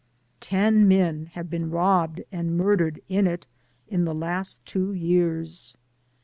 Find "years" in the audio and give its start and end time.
4.93-5.77